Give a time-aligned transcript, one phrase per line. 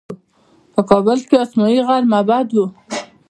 [0.73, 2.57] په کابل کې د اسمايي غره معبد و